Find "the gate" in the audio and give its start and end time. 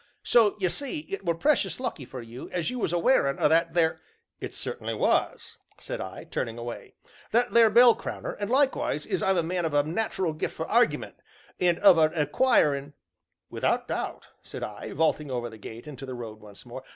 15.51-15.87